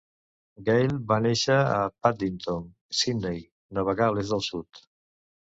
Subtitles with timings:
[0.69, 1.75] Gale va néixer a
[2.07, 2.65] Paddington,
[3.01, 3.45] Sydney,
[3.79, 4.85] Nova Gal·les del Sud.